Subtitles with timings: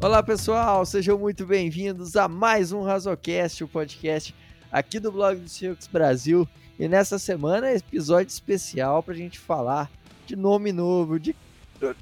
[0.00, 4.32] Olá pessoal, sejam muito bem-vindos a mais um Razocast, o podcast
[4.70, 6.48] aqui do blog do Seahawks Brasil.
[6.78, 9.90] E nessa semana é episódio especial para a gente falar
[10.24, 11.34] de nome novo, de,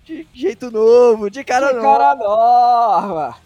[0.05, 1.98] de jeito novo, de cara de nova.
[1.98, 3.38] cara nova!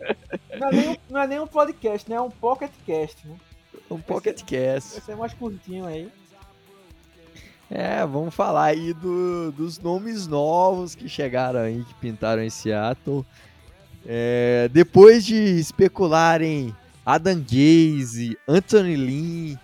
[0.58, 2.16] Não é, nem um, não é nem um podcast, né?
[2.16, 3.36] É um pocketcast, né?
[3.90, 4.92] Um pocketcast.
[4.92, 6.10] Vai ser mais curtinho aí.
[7.70, 13.24] É, vamos falar aí do, dos nomes novos que chegaram aí, que pintaram em Seattle.
[14.06, 19.56] É, depois de especularem Adam Gaze, Anthony Lynn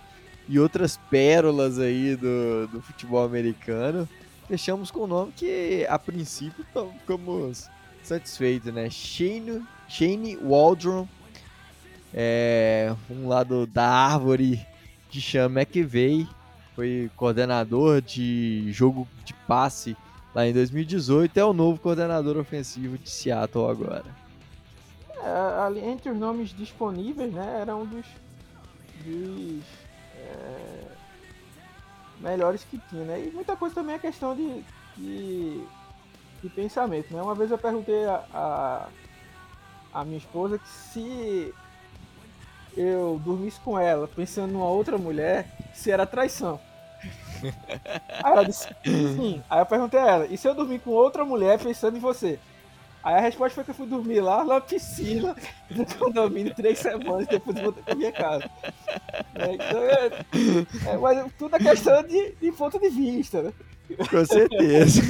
[0.47, 4.07] e outras pérolas aí do, do futebol americano,
[4.47, 6.65] fechamos com o nome que a princípio
[6.99, 7.69] ficamos
[8.03, 8.89] satisfeitos, né?
[8.89, 11.07] Shane, Shane Waldron,
[12.13, 14.65] é, um lado da árvore
[15.09, 16.27] de Sean McVay,
[16.75, 19.97] foi coordenador de jogo de passe
[20.33, 24.26] lá em 2018, é o novo coordenador ofensivo de Seattle agora.
[25.23, 28.05] É, ali, entre os nomes disponíveis, né, era um dos,
[29.03, 29.63] dos
[30.15, 30.87] é,
[32.19, 33.27] melhores que tinha, né?
[33.27, 34.63] E muita coisa também é questão de,
[34.95, 35.63] de,
[36.41, 37.21] de pensamento, né?
[37.21, 38.87] Uma vez eu perguntei a, a,
[39.93, 41.53] a minha esposa que se
[42.75, 46.59] eu dormisse com ela pensando numa outra mulher, se era traição.
[48.23, 49.43] Aí ela disse sim.
[49.49, 52.39] Aí eu perguntei a ela, e se eu dormir com outra mulher pensando em você?
[53.07, 55.33] Aí a resposta foi que eu fui dormir lá na piscina
[55.71, 58.51] do condomínio três semanas depois voltei pra minha casa.
[59.33, 60.07] É, então é,
[60.91, 63.53] é, mas tudo é questão de, de ponto de vista, né?
[64.09, 65.01] Com certeza.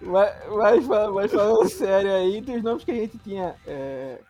[0.00, 4.20] mas, mas, mas, falando sério aí, dos nomes que a gente tinha é,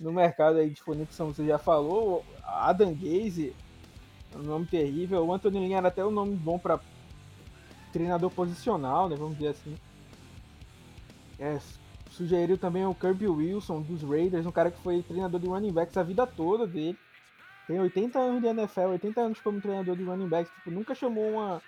[0.00, 3.54] no mercado aí disponível, como você já falou, Adam Gaze,
[4.34, 5.24] um nome terrível.
[5.24, 6.80] O Anthony Lynn era até um nome bom para
[7.92, 9.16] treinador posicional, né?
[9.16, 9.76] Vamos dizer assim.
[11.38, 11.58] É,
[12.10, 15.96] sugeriu também o Kirby Wilson dos Raiders, um cara que foi treinador de running backs
[15.96, 16.98] a vida toda dele.
[17.66, 21.30] Tem 80 anos de NFL, 80 anos como treinador de running backs, tipo, nunca chamou
[21.30, 21.62] uma,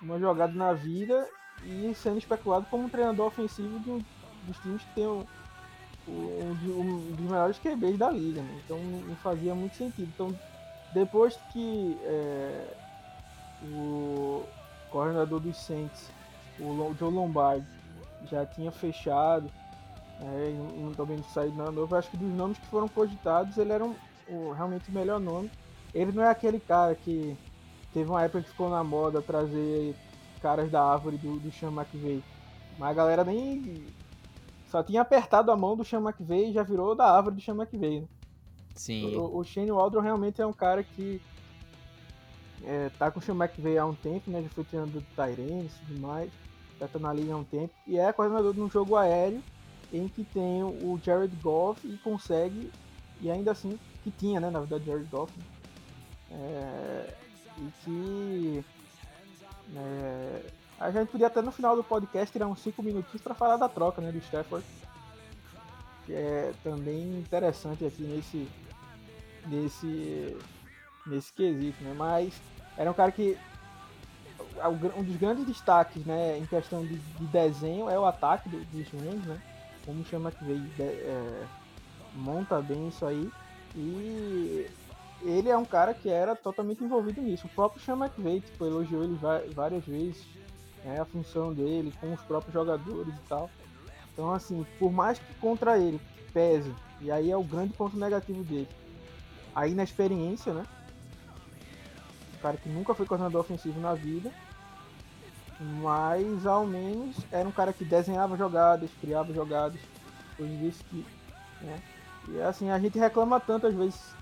[0.00, 1.28] uma jogada na vida
[1.64, 4.02] e sendo especulado como um treinador ofensivo de um,
[4.46, 5.26] dos times que tem o,
[6.08, 8.42] um, um, dos melhores QBs da liga.
[8.42, 8.60] Né?
[8.64, 10.10] Então não fazia muito sentido.
[10.14, 10.36] Então
[10.92, 12.74] depois que é,
[13.64, 14.44] o
[14.92, 16.10] coordenador dos Saints,
[16.60, 17.66] o Joe Lombardi,
[18.30, 19.50] já tinha fechado
[20.20, 21.96] é, e não também saído na novo.
[21.96, 23.94] Acho que dos nomes que foram cogitados, ele era um,
[24.28, 25.50] o, realmente o melhor nome.
[25.92, 27.36] Ele não é aquele cara que
[27.92, 29.96] teve uma época que ficou na moda trazer
[30.40, 32.22] caras da árvore do, do Sean McVay.
[32.78, 33.86] Mas a galera nem.
[34.70, 37.54] Só tinha apertado a mão do Sean McVay e já virou da árvore do Sean
[37.54, 38.00] McVay.
[38.00, 38.08] Né?
[38.74, 39.16] Sim.
[39.16, 41.20] O, o Shane Waldron realmente é um cara que
[42.64, 44.42] é, tá com o Sean McVay há um tempo, né?
[44.42, 46.30] Já foi treinador do Tyrene e tudo mais.
[46.78, 47.72] Já tá na liga há um tempo.
[47.86, 49.42] E é coordenador de um jogo aéreo
[49.92, 52.72] em que tem o Jared Goff e consegue,
[53.20, 54.50] e ainda assim, que tinha, né?
[54.50, 55.32] Na verdade, Jared Goff.
[55.38, 55.44] Né?
[56.30, 57.14] É,
[57.58, 58.64] e que.
[59.76, 60.42] É,
[60.80, 63.68] a gente podia até no final do podcast tirar uns 5 minutinhos para falar da
[63.68, 64.64] troca né, do Stafford.
[66.06, 68.48] Que é também interessante aqui nesse.
[69.46, 70.36] nesse.
[71.06, 71.94] Nesse quesito, né?
[71.96, 72.40] Mas
[72.76, 73.38] era um cara que
[74.96, 78.88] um dos grandes destaques, né, em questão de, de desenho é o ataque do, dos
[78.90, 79.40] Rams, né?
[79.84, 81.44] Como chama que veio é,
[82.14, 83.30] monta bem isso aí
[83.74, 84.68] e
[85.22, 87.46] ele é um cara que era totalmente envolvido nisso.
[87.46, 89.18] O próprio Sean McVay tipo, elogiou ele
[89.54, 90.24] várias vezes,
[90.84, 93.50] né, a função dele com os próprios jogadores e tal.
[94.12, 96.00] Então, assim, por mais que contra ele
[96.32, 98.68] pese, e aí é o grande ponto negativo dele,
[99.54, 100.64] a inexperiência, né?
[102.42, 104.30] Cara que nunca foi coordenador ofensivo na vida,
[105.60, 109.80] mas ao menos era um cara que desenhava jogadas, criava jogadas,
[110.36, 111.08] coisas desse tipo.
[111.60, 111.80] Né?
[112.28, 114.14] E assim, a gente reclama tanto às vezes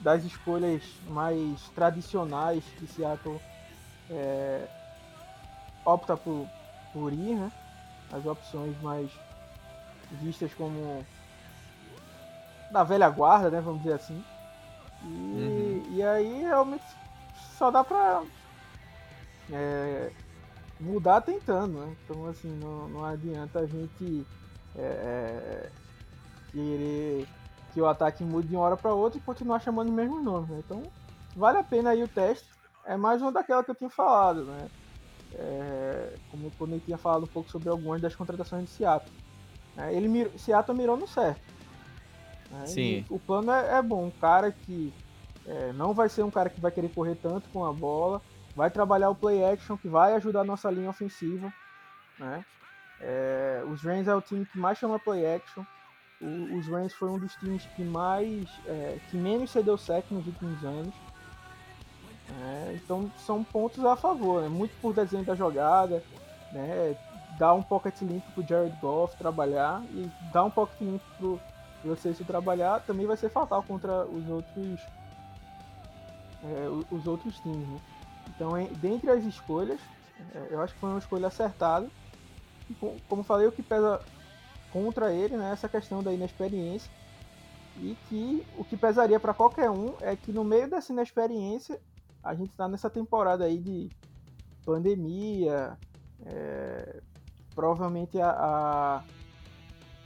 [0.00, 3.40] das escolhas mais tradicionais que Seattle
[4.10, 4.66] é,
[5.84, 6.48] opta por,
[6.92, 7.52] por ir, né?
[8.12, 9.10] As opções mais
[10.10, 11.06] vistas como
[12.70, 13.60] da velha guarda, né?
[13.60, 14.24] Vamos dizer assim.
[15.04, 15.84] E, uhum.
[15.90, 16.84] e aí realmente
[17.62, 18.24] só dá pra
[19.52, 20.10] é,
[20.80, 21.96] mudar tentando, né?
[22.02, 24.26] Então assim, não, não adianta a gente
[24.74, 25.70] é, é,
[26.50, 27.28] querer
[27.72, 30.50] que o ataque mude de uma hora para outra e continuar chamando os mesmos nomes,
[30.50, 30.58] né?
[30.58, 30.82] Então
[31.36, 32.48] vale a pena aí o teste.
[32.84, 34.68] É mais uma daquela que eu tinha falado, né?
[35.34, 39.14] É, como quando eu tinha falado um pouco sobre algumas das contratações de Seattle.
[39.76, 41.40] É, ele mirou, Seattle mirou no certo.
[42.50, 42.66] Né?
[42.66, 43.06] Sim.
[43.08, 44.92] o plano é, é bom, um cara que
[45.46, 48.20] é, não vai ser um cara que vai querer correr tanto com a bola,
[48.54, 51.52] vai trabalhar o play action, que vai ajudar a nossa linha ofensiva.
[52.18, 52.44] Né?
[53.00, 55.64] É, os Rams é o time que mais chama play action.
[56.20, 60.26] O, os Rams foi um dos times que mais, é, que menos cedeu sec nos
[60.26, 60.94] últimos anos.
[62.44, 64.48] É, então são pontos a favor, né?
[64.48, 66.02] muito por desenho da jogada,
[66.52, 66.96] né?
[67.38, 71.40] dar um pocket limpo pro Jared Goff trabalhar e dar um pocket limpo pro
[71.96, 74.80] se trabalhar também vai ser fatal contra os outros
[76.42, 77.66] é, os outros times.
[77.68, 77.80] Né?
[78.34, 79.80] Então, em, dentre as escolhas,
[80.34, 81.88] é, eu acho que foi uma escolha acertada.
[82.70, 82.74] E,
[83.08, 84.00] como falei, o que pesa
[84.72, 86.90] contra ele né, essa questão da inexperiência.
[87.78, 91.80] E que o que pesaria para qualquer um é que no meio dessa inexperiência,
[92.22, 93.90] a gente está nessa temporada aí de
[94.64, 95.76] pandemia,
[96.24, 97.00] é,
[97.54, 99.04] provavelmente a, a,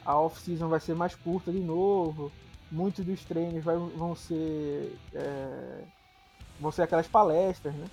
[0.04, 2.30] a off-season vai ser mais curta de novo,
[2.70, 5.84] muitos dos treinos vai, vão ser é,
[6.60, 7.86] vão ser aquelas palestras, né?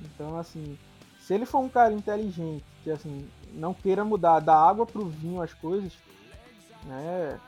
[0.00, 0.78] Então, assim,
[1.20, 5.42] se ele for um cara inteligente, que assim, não queira mudar da água pro vinho
[5.42, 5.92] as coisas,
[6.84, 7.38] né?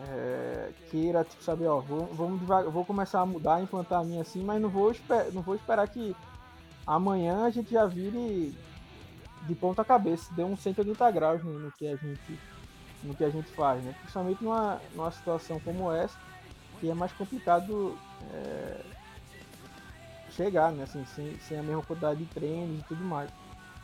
[0.00, 4.44] É, queira, tipo, saber, ó, vou, devagar, vou começar a mudar, implantar a minha assim,
[4.44, 4.94] mas não vou,
[5.32, 6.14] não vou esperar que
[6.86, 8.56] amanhã a gente já vire
[9.46, 12.38] de ponta cabeça, dê uns 180 graus no, no, que a gente
[13.02, 13.94] no que a gente faz, né?
[13.98, 16.18] Principalmente numa, numa situação como essa,
[16.80, 17.96] que é mais complicado
[18.32, 18.80] é,
[20.38, 20.84] chegar, né?
[20.84, 23.28] Assim, sem, sem a mesma quantidade de treinos e tudo mais.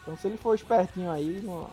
[0.00, 1.68] Então se ele for espertinho aí, não,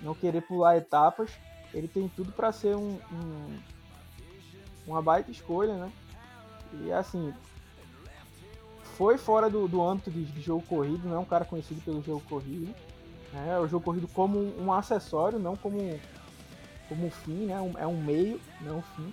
[0.00, 1.30] não querer pular etapas,
[1.72, 3.58] ele tem tudo para ser um, um,
[4.86, 5.92] uma baita escolha, né?
[6.80, 7.32] E assim,
[8.96, 12.02] foi fora do, do âmbito de, de, jogo corrido, não é um cara conhecido pelo
[12.02, 12.74] jogo corrido.
[13.32, 13.54] Né?
[13.54, 16.00] É o jogo corrido como um acessório, não como,
[16.88, 17.60] como um fim, né?
[17.60, 19.12] Um, é um meio, não um fim.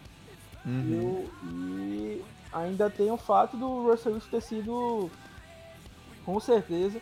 [0.65, 1.27] Uhum.
[1.44, 5.10] E, e, ainda tem o fato do Russell Wilson ter sido,
[6.25, 7.00] com certeza,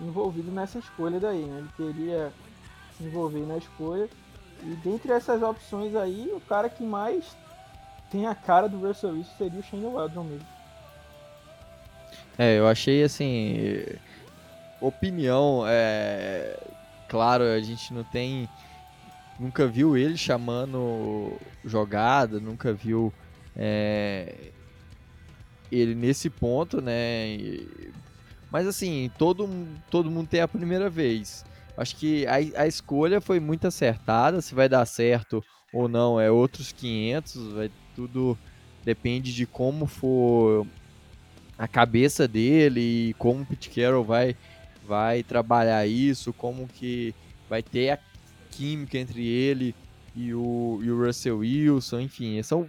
[0.00, 1.58] envolvido nessa escolha daí, né?
[1.58, 2.32] Ele queria
[2.96, 4.08] se envolver na escolha.
[4.62, 7.36] E dentre essas opções aí, o cara que mais
[8.10, 10.46] tem a cara do Russell Wilson seria o Shane Waldron mesmo.
[12.38, 13.84] É, eu achei assim.
[14.80, 16.58] Opinião, é.
[17.08, 18.48] Claro, a gente não tem.
[19.38, 21.32] Nunca viu ele chamando
[21.64, 23.12] jogada, nunca viu
[23.56, 24.52] é,
[25.74, 27.36] ele nesse ponto, né?
[28.50, 29.48] Mas assim, todo,
[29.90, 31.44] todo mundo tem a primeira vez.
[31.76, 34.40] Acho que a, a escolha foi muito acertada.
[34.40, 35.42] Se vai dar certo
[35.72, 37.52] ou não é outros 500.
[37.52, 38.36] Vai tudo
[38.84, 40.66] depende de como for
[41.56, 42.80] a cabeça dele
[43.10, 44.36] e como o Pete Carroll vai
[44.86, 47.14] vai trabalhar isso, como que
[47.48, 47.98] vai ter a
[48.50, 49.74] química entre ele
[50.14, 52.68] e o, e o Russell Wilson, enfim, são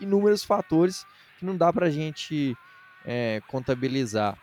[0.00, 1.04] inúmeros fatores
[1.38, 2.56] que não dá pra gente
[3.04, 4.36] é, contabilizar.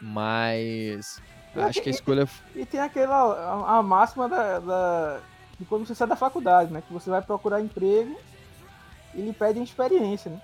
[0.00, 1.20] Mas
[1.54, 2.28] acho que a escolha.
[2.54, 5.20] E, e tem aquela a, a máxima da, da,
[5.58, 6.82] de quando você sai da faculdade, né?
[6.86, 8.18] Que você vai procurar emprego
[9.14, 10.40] e lhe pedem experiência, né?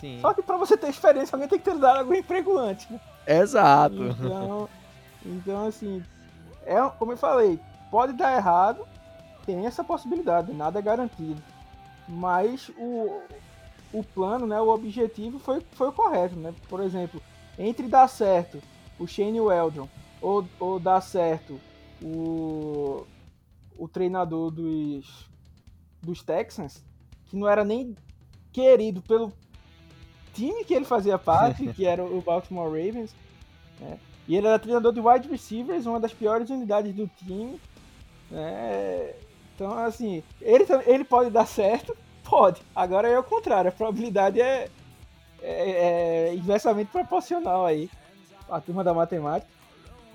[0.00, 0.18] Sim.
[0.20, 3.00] Só que para você ter experiência, alguém tem que ter dado algum emprego antes, né?
[3.26, 4.04] Exato.
[4.04, 4.68] Então,
[5.24, 6.04] então assim,
[6.64, 7.58] é, como eu falei,
[7.90, 8.86] pode dar errado,
[9.44, 11.42] tem essa possibilidade, nada é garantido.
[12.08, 13.22] Mas o,
[13.92, 16.54] o plano, né, o objetivo foi, foi o correto, né?
[16.68, 17.20] Por exemplo,
[17.58, 18.60] entre dar certo
[18.98, 19.88] o Shane Weldon
[20.20, 21.60] ou, ou dar certo
[22.02, 23.06] o,
[23.78, 25.28] o treinador dos,
[26.02, 26.84] dos Texans,
[27.26, 27.96] que não era nem
[28.52, 29.32] querido pelo
[30.32, 33.14] time que ele fazia parte, que era o Baltimore Ravens,
[33.80, 33.98] né?
[34.28, 37.60] E ele era treinador de wide receivers, uma das piores unidades do time.
[38.30, 39.14] Né?
[39.54, 41.96] Então, assim, ele, ele pode dar certo,
[42.28, 42.60] Pode.
[42.74, 43.68] Agora é o contrário.
[43.68, 44.68] A probabilidade é,
[45.40, 47.88] é, é inversamente proporcional aí.
[48.50, 49.50] A turma da matemática.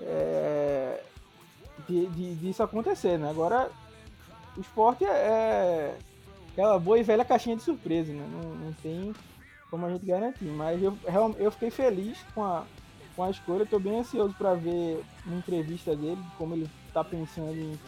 [0.01, 1.01] É,
[1.87, 3.29] de, de, disso acontecer, né?
[3.29, 3.69] Agora,
[4.57, 5.97] o esporte é, é
[6.51, 8.27] aquela boa e velha caixinha de surpresa, né?
[8.31, 9.13] Não, não tem
[9.69, 10.45] como a gente garantir.
[10.45, 10.97] Mas eu,
[11.37, 12.65] eu fiquei feliz com a,
[13.15, 13.63] com a escolha.
[13.63, 17.79] Estou bem ansioso para ver uma entrevista dele, como ele está pensando em,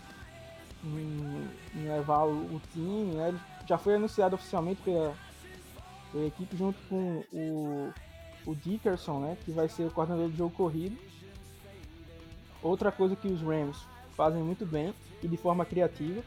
[0.86, 3.16] em, em levar o, o, time.
[3.16, 3.30] Né?
[3.30, 5.16] Ele já foi anunciado oficialmente pela,
[6.12, 7.94] pela equipe junto com o,
[8.46, 10.98] o Dickerson, né, que vai ser o coordenador do jogo corrido.
[12.62, 13.78] Outra coisa que os Rams
[14.16, 16.22] fazem muito bem e de forma criativa,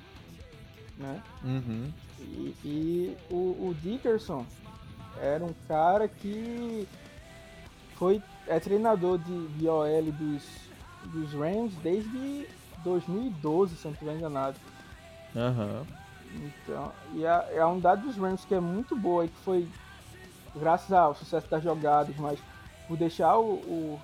[0.98, 1.22] né?
[1.42, 1.92] Uhum.
[2.18, 4.44] E, e o, o, Dickerson
[5.20, 6.86] era um cara que
[7.94, 10.44] foi é treinador de, de OL dos,
[11.04, 12.46] dos Rams desde
[12.84, 14.58] 2012, se não estiver enganado.
[15.34, 15.84] Uhum.
[16.34, 19.68] Então, e a, a unidade dos Rams que é muito boa e que foi
[20.54, 22.38] graças ao sucesso das jogadas, mas
[22.88, 24.00] por deixar o, o,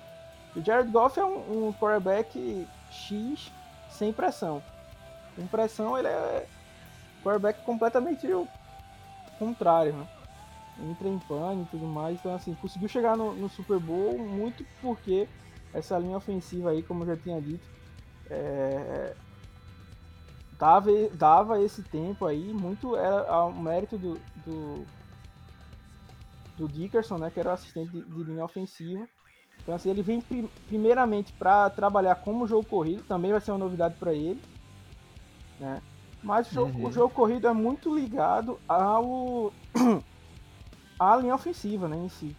[0.55, 3.51] o Jared Goff é um, um quarterback X
[3.89, 4.61] sem pressão.
[5.35, 6.47] Com pressão ele é
[7.23, 8.47] quarterback completamente o
[9.39, 10.07] contrário, né?
[10.89, 12.19] Entra em pânico e tudo mais.
[12.19, 15.27] Então assim, conseguiu chegar no, no, Super Bowl muito porque
[15.73, 17.65] essa linha ofensiva aí, como eu já tinha dito,
[18.29, 19.15] é,
[20.63, 24.13] dava, dava esse tempo aí, muito era o mérito do,
[24.45, 24.85] do,
[26.55, 29.05] do Dickerson, né, que era o assistente de, de linha ofensiva.
[29.61, 30.23] Então assim, ele vem
[30.67, 34.41] primeiramente para trabalhar como jogo corrido, também vai ser uma novidade para ele,
[35.59, 35.81] né?
[36.23, 36.87] Mas o jogo, uhum.
[36.87, 39.51] o jogo, corrido é muito ligado ao
[40.97, 42.33] à linha ofensiva, né, em si.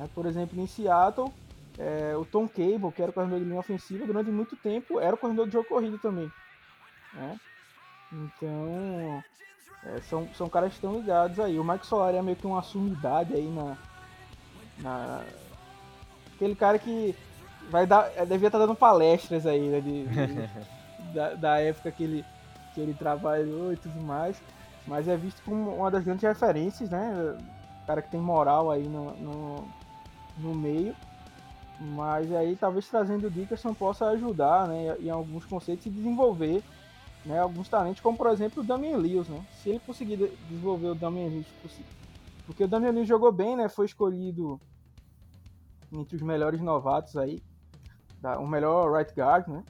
[0.00, 1.32] É, por exemplo, em Seattle,
[1.78, 5.14] é, o Tom Cable, que era o corredor de linha ofensiva, durante muito tempo era
[5.14, 6.28] o corredor de jogo corrido também.
[7.14, 7.38] Né?
[8.12, 9.22] Então,
[9.84, 11.58] é, são, são caras que estão ligados aí.
[11.58, 13.76] O Mike Solari é meio que uma sumidade aí na.
[14.78, 15.24] na
[16.34, 17.14] aquele cara que
[17.70, 18.10] vai dar.
[18.16, 19.80] É, devia estar tá dando palestras aí, né?
[19.80, 20.50] De, de,
[21.14, 22.24] da, da época que ele,
[22.74, 24.40] que ele trabalhou e tudo mais.
[24.86, 27.36] Mas é visto como uma das grandes referências, né?
[27.86, 29.68] Cara que tem moral aí no, no,
[30.38, 30.94] no meio.
[31.78, 36.62] Mas aí talvez trazendo o Dickerson possa ajudar né, em alguns conceitos e desenvolver
[37.24, 39.44] né, alguns talentos, como por exemplo o Damian Lewis, né?
[39.62, 40.16] Se ele conseguir
[40.48, 41.46] desenvolver o Damian Lewis,
[42.46, 43.68] porque o Damian Lewis jogou bem, né?
[43.68, 44.60] Foi escolhido
[45.92, 47.42] entre os melhores novatos aí,
[48.38, 49.62] o melhor right guard, né?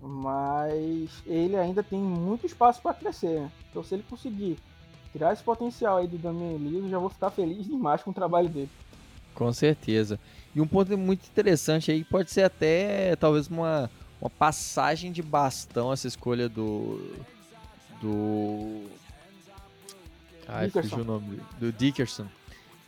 [0.00, 3.40] Mas ele ainda tem muito espaço para crescer.
[3.40, 3.52] Né?
[3.70, 4.58] Então se ele conseguir
[5.12, 8.14] tirar esse potencial aí do Damian Lewis, eu já vou ficar feliz demais com o
[8.14, 8.70] trabalho dele.
[9.34, 10.18] Com certeza.
[10.54, 13.90] E um ponto muito interessante aí pode ser até talvez uma
[14.24, 17.12] uma passagem de bastão essa escolha do.
[18.00, 18.84] Do.
[20.48, 21.40] Ai, fugiu o nome.
[21.60, 22.26] Do Dickerson.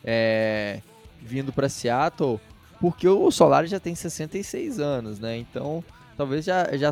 [0.03, 0.81] É,
[1.21, 2.41] vindo para Seattle,
[2.81, 5.37] porque o Solari já tem 66 anos, né?
[5.37, 5.85] Então,
[6.17, 6.91] talvez já, já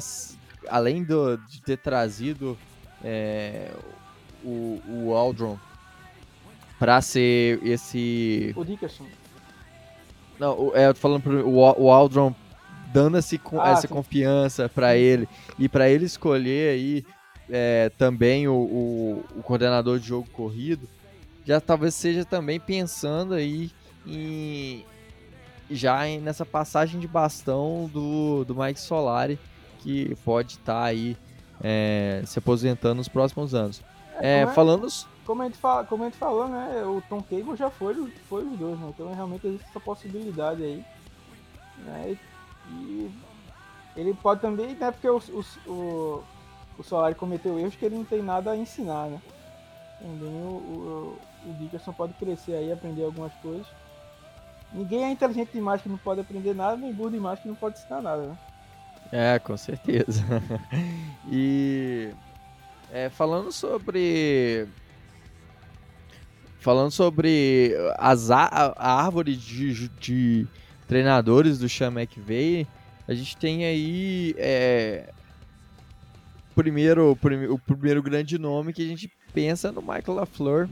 [0.69, 2.59] além do, de ter trazido
[3.03, 3.71] é,
[4.45, 5.59] o, o Aldron
[6.79, 8.53] para ser esse.
[8.55, 9.07] O Dickerson.
[10.39, 12.35] Não, é, eu tô falando pro, o, o Aldron
[12.95, 13.89] dando esse, ah, essa sim.
[13.89, 17.05] confiança para ele e para ele escolher aí
[17.51, 20.89] é, também o, o, o, coordenador de jogo corrido,
[21.45, 23.73] já talvez seja também pensando aí
[24.07, 24.85] em
[25.69, 29.41] já em, nessa passagem de bastão do, do Mike Solari
[29.81, 31.17] que pode estar tá aí
[31.61, 33.83] é, se aposentando nos próximos anos.
[34.21, 34.87] É, é, falando
[35.27, 36.85] como a, gente fala, como a gente falou, né?
[36.85, 37.95] O Tom Cable já foi,
[38.29, 38.93] foi os dois, né?
[38.95, 40.85] Então realmente existe essa possibilidade aí.
[41.79, 42.13] Né?
[42.13, 42.34] E
[43.97, 46.25] ele pode também, né, porque o, o, o,
[46.79, 49.21] o Solari cometeu erros que ele não tem nada a ensinar, né?
[50.01, 53.67] Também o, o, o Dickerson pode crescer aí, aprender algumas coisas.
[54.73, 57.79] Ninguém é inteligente demais que não pode aprender nada, nem burro demais que não pode
[57.79, 58.39] ensinar nada, né?
[59.13, 60.25] É, com certeza.
[61.31, 62.13] e
[62.91, 64.67] é, falando sobre
[66.59, 70.49] falando sobre as a, a árvore de, de
[70.87, 72.67] treinadores do Sean McVay,
[73.07, 75.11] a gente tem aí é,
[76.55, 77.11] primeiro,
[77.51, 80.69] o primeiro grande nome que a gente pensa no Michael LaFleur.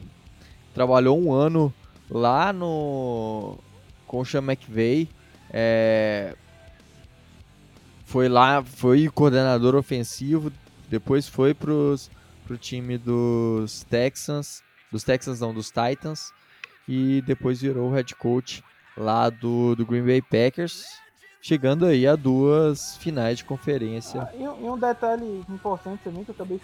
[0.75, 1.73] Trabalhou um ano
[2.11, 3.59] lá no
[4.07, 5.09] com o Sean McVay.
[5.51, 6.35] É,
[8.05, 10.53] foi lá, foi coordenador ofensivo,
[10.89, 11.97] depois foi pro
[12.47, 16.33] pro time dos Texans, dos Texans não, dos Titans,
[16.89, 18.63] e depois virou head coach
[18.97, 20.85] lá do, do Green Bay Packers,
[21.41, 24.23] chegando aí a duas finais de conferência.
[24.23, 26.61] Ah, e, e, um detalhe importante também que eu acabei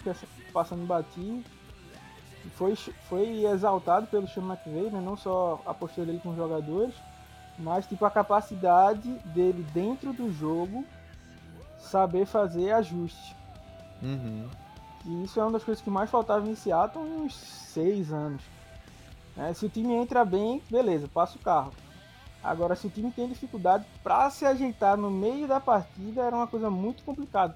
[0.53, 1.43] passando batido,
[2.55, 5.01] foi, foi exaltado pelo Sean McVay, né?
[5.01, 6.95] não só a postura dele com os jogadores,
[7.57, 10.85] mas tipo a capacidade dele dentro do jogo
[11.77, 13.35] saber fazer ajuste.
[14.01, 14.47] Uhum.
[15.05, 18.41] E isso é uma das coisas que mais faltava em Seattle em uns seis anos.
[19.37, 21.73] É, se o time entra bem, beleza, passa o carro.
[22.41, 26.47] Agora, se o time tem dificuldade para se ajeitar no meio da partida, era uma
[26.47, 27.55] coisa muito complicada.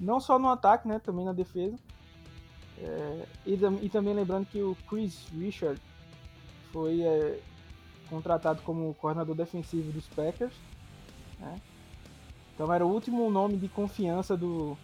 [0.00, 0.98] Não só no ataque, né?
[0.98, 1.76] Também na defesa.
[2.78, 5.80] É, e, e, também lembrando que o Chris Richard
[6.72, 7.40] foi é,
[8.10, 10.54] contratado como coordenador defensivo dos Packers.
[11.38, 11.60] Né?
[12.54, 14.76] Então era o último nome de confiança do,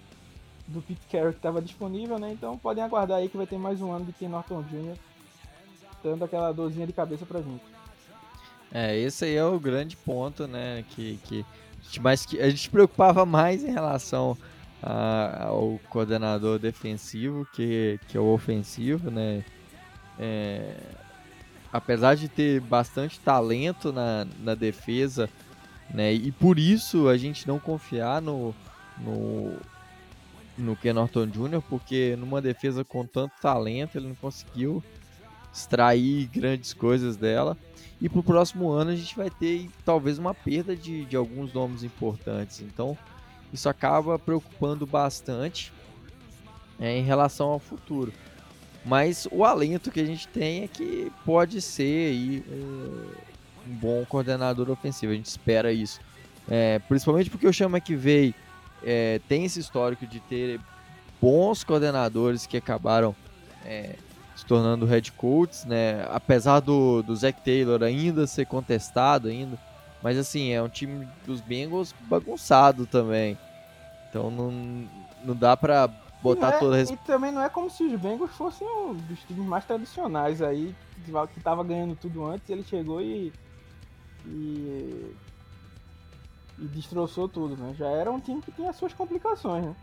[0.69, 2.33] do Pete Carroll que estava disponível, né?
[2.33, 4.97] Então podem aguardar aí que vai ter mais um ano de Ken Norton Jr.
[6.03, 7.80] dando aquela dorzinha de cabeça pra gente.
[8.73, 10.85] É, esse aí é o grande ponto, né?
[10.91, 11.45] Que, que,
[12.01, 14.37] mas que a gente preocupava mais em relação
[14.83, 19.45] a, ao coordenador defensivo que, que é o ofensivo, né?
[20.19, 20.77] É,
[21.73, 25.29] apesar de ter bastante talento na, na defesa,
[25.93, 26.13] né?
[26.13, 28.55] E por isso a gente não confiar no,
[28.99, 29.57] no,
[30.57, 34.83] no Ken Norton Jr., porque numa defesa com tanto talento ele não conseguiu
[35.53, 37.57] extrair grandes coisas dela.
[38.01, 41.83] E pro próximo ano a gente vai ter talvez uma perda de, de alguns nomes
[41.83, 42.61] importantes.
[42.61, 42.97] Então
[43.53, 45.73] isso acaba preocupando bastante
[46.79, 48.13] é, em relação ao futuro.
[48.85, 54.05] Mas o alento que a gente tem é que pode ser aí um, um bom
[54.07, 55.13] coordenador ofensivo.
[55.13, 56.01] A gente espera isso.
[56.49, 58.35] É, principalmente porque o Chama que veio
[58.83, 60.59] é, tem esse histórico de ter
[61.21, 63.15] bons coordenadores que acabaram
[63.65, 63.97] é,
[64.41, 66.07] se tornando head coaches, né?
[66.09, 69.59] Apesar do, do Zach Taylor ainda ser contestado ainda,
[70.03, 73.37] mas assim, é um time dos Bengals bagunçado também.
[74.09, 74.89] Então não,
[75.23, 75.89] não dá pra
[76.23, 79.47] botar é, toda E também não é como se os Bengals fossem um dos times
[79.47, 80.75] mais tradicionais aí,
[81.35, 83.31] que tava ganhando tudo antes, ele chegou e.
[84.25, 85.15] e.
[86.59, 87.75] e destroçou tudo, né?
[87.77, 89.77] Já era um time que tinha suas complicações, né?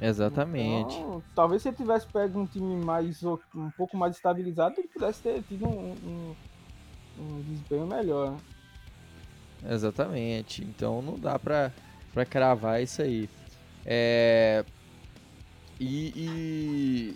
[0.00, 0.96] Exatamente.
[0.96, 5.22] Então, talvez se ele tivesse pego um time mais um pouco mais estabilizado, ele pudesse
[5.22, 6.36] ter tido um, um,
[7.18, 8.36] um desempenho melhor.
[9.68, 10.62] Exatamente.
[10.62, 11.72] Então não dá pra,
[12.12, 13.28] pra cravar isso aí.
[13.84, 14.64] É...
[15.78, 17.14] E, e,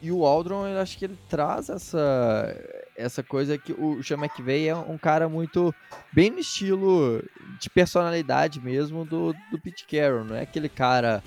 [0.00, 2.56] e, o Aldron, eu acho que ele traz essa,
[2.96, 5.74] essa coisa que o Sean McVay é um cara muito
[6.12, 7.20] bem no estilo
[7.58, 11.20] de personalidade mesmo do, do Pete Carroll, não é aquele cara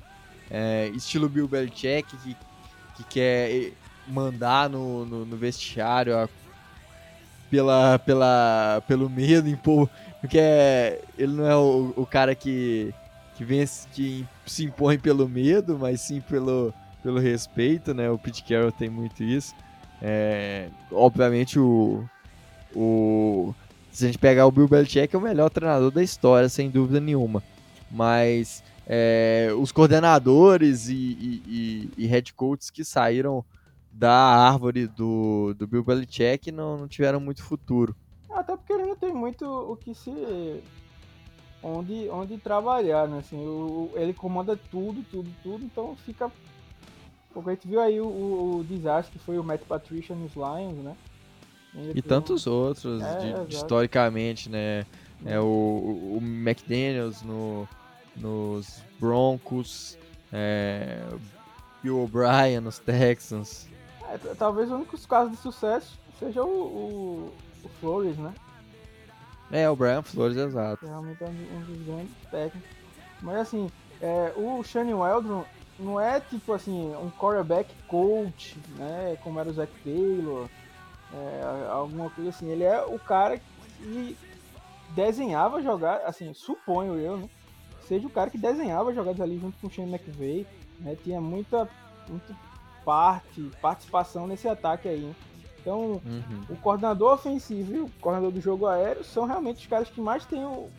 [0.50, 2.36] é, estilo Bill Belichick, que,
[2.96, 3.72] que quer
[4.06, 6.28] mandar no, no, no vestiário
[7.50, 9.88] pela, pela, pelo medo, impor,
[10.20, 12.92] porque é, ele não é o, o cara que,
[13.36, 16.72] que, vence, que se impõe pelo medo, mas sim pelo,
[17.02, 18.10] pelo respeito, né?
[18.10, 19.54] O Pete Carroll tem muito isso.
[20.02, 22.04] É, obviamente o,
[22.74, 23.54] o
[23.90, 27.00] se a gente pegar o Bill Belichick é o melhor treinador da história, sem dúvida
[27.00, 27.42] nenhuma.
[27.90, 33.44] Mas é, os coordenadores e, e, e, e, head coaches que saíram
[33.90, 37.96] da árvore do, do Bill Belichick não, não tiveram muito futuro.
[38.30, 40.12] Até porque ele não tem muito o que se.
[41.62, 43.18] onde, onde trabalhar, né?
[43.18, 46.30] Assim, o, ele comanda tudo, tudo, tudo, então fica.
[47.32, 50.34] Porque a gente viu aí o, o, o desastre que foi o Matt Patricia nos
[50.34, 50.96] Lions, né?
[51.74, 54.86] E, e tantos outros, é, de, historicamente, né?
[55.24, 57.66] É o, o McDaniels no,
[58.16, 59.98] nos Broncos,
[60.32, 61.02] é,
[61.82, 63.68] Bill O'Brien nos Texans.
[64.08, 67.32] É, talvez o único caso de sucesso seja o, o,
[67.64, 68.34] o, Flores, né?
[69.50, 70.86] É, o Brian Flores, exato.
[70.86, 72.70] realmente é um dos grandes técnicos.
[73.22, 75.44] Mas assim, é, o Shane Weldon
[75.78, 79.16] não é tipo assim, um quarterback coach, né?
[79.22, 80.48] Como era o Zach Taylor,
[81.12, 82.48] é, alguma coisa assim.
[82.48, 84.16] Ele é o cara que
[84.94, 87.28] desenhava jogar, assim, suponho eu, né?
[87.86, 90.46] Seja o cara que desenhava jogadas ali junto com o Shane McVay,
[90.80, 90.96] né?
[91.02, 91.68] Tinha muita,
[92.08, 92.34] muita
[92.84, 95.14] parte, participação nesse ataque aí.
[95.60, 96.44] Então, uhum.
[96.48, 100.24] o coordenador ofensivo e o coordenador do jogo aéreo são realmente os caras que mais
[100.24, 100.70] têm o,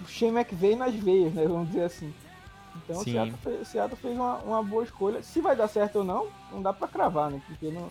[0.00, 1.46] o Shane McVay nas veias, né?
[1.46, 2.12] Vamos dizer assim.
[2.84, 3.10] Então, Sim.
[3.10, 5.22] o Seattle, fez, Seattle fez uma, uma, boa escolha.
[5.22, 7.40] Se vai dar certo ou não, não dá para cravar, né?
[7.46, 7.88] Porque não,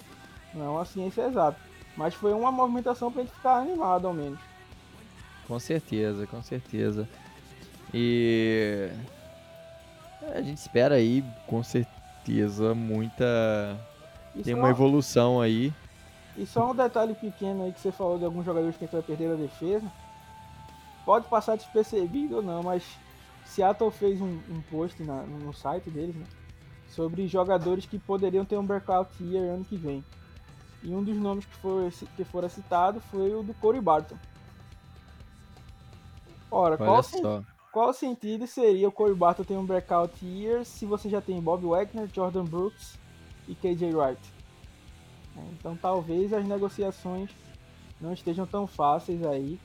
[0.53, 1.59] não é uma ciência exata.
[1.97, 4.39] Mas foi uma movimentação pra gente ficar animado, ao menos.
[5.47, 7.07] Com certeza, com certeza.
[7.97, 8.89] E
[10.33, 13.79] a gente espera aí, com certeza, muita.
[14.35, 15.71] E Tem uma evolução aí.
[16.35, 18.93] E só um detalhe pequeno aí que você falou de alguns jogadores que a gente
[18.93, 19.89] vai perder a defesa.
[21.05, 22.83] Pode passar despercebido ou não, mas
[23.45, 26.25] Seattle fez um, um post na, no site deles, né?
[26.89, 30.03] Sobre jogadores que poderiam ter um breakout year ano que vem.
[30.83, 34.17] E um dos nomes que, foi, que fora citado foi o do Corey Barton.
[36.51, 37.43] Ora, Olha qual, só.
[37.75, 41.65] Qual sentido seria o Corey Barton ter um breakout year se você já tem Bob
[41.65, 42.97] Wagner, Jordan Brooks
[43.49, 44.33] e KJ Wright?
[45.35, 47.31] É, então talvez as negociações
[47.99, 49.59] não estejam tão fáceis aí.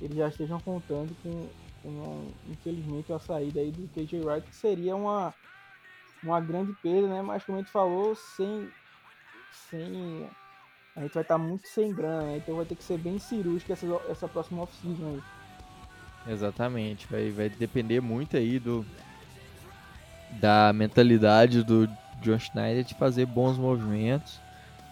[0.00, 1.48] Eles já estejam contando com,
[1.82, 5.34] com infelizmente a saída aí do KJ Wright, que seria uma,
[6.22, 7.20] uma grande perda, né?
[7.20, 8.70] Mas como a gente falou, sem,
[9.50, 10.30] sem
[10.94, 12.36] a gente vai estar muito sem grana, né?
[12.36, 15.35] então vai ter que ser bem cirúrgico essa, essa próxima off-season aí.
[16.28, 18.84] Exatamente, vai, vai depender muito aí do
[20.40, 21.88] da mentalidade do
[22.20, 24.40] John Schneider de fazer bons movimentos,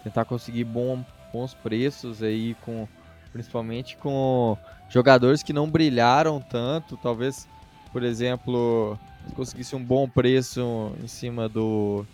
[0.03, 2.87] tentar conseguir bom, bons preços aí com
[3.33, 4.57] principalmente com
[4.89, 7.47] jogadores que não brilharam tanto, talvez,
[7.91, 8.97] por exemplo,
[9.35, 12.05] conseguisse um bom preço em cima do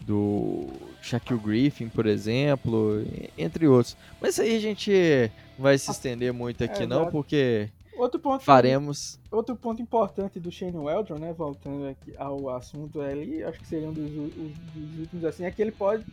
[0.00, 0.66] do
[1.02, 3.96] Shaquille Griffin, por exemplo, entre outros.
[4.20, 8.20] Mas isso aí a gente não vai se estender muito aqui é, não, porque outro
[8.20, 9.18] ponto, faremos...
[9.30, 13.88] Outro ponto importante do Shane Weldon, né, voltando aqui ao assunto ali, acho que seria
[13.88, 16.04] um dos, dos últimos assim, é que ele pode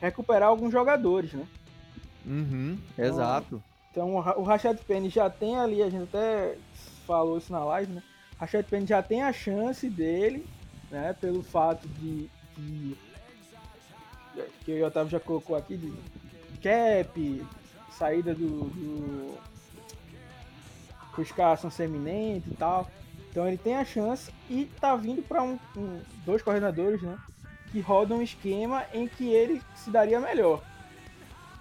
[0.00, 1.46] recuperar alguns jogadores, né?
[2.24, 3.62] Uhum, então, exato.
[3.90, 6.56] Então o Rashad Penny já tem ali, a gente até
[7.06, 8.02] falou isso na live, né?
[8.36, 10.46] O Rashad Penny já tem a chance dele,
[10.90, 11.12] né?
[11.20, 12.96] Pelo fato de, de
[14.64, 15.92] que o Otávio já colocou aqui, de
[16.62, 17.46] cap,
[17.90, 19.38] saída do, do
[21.18, 22.88] os caras são seminentes e tal.
[23.30, 27.16] Então ele tem a chance e tá vindo para um, um, dois coordenadores, né?
[27.70, 30.62] Que rodam um esquema em que ele se daria melhor.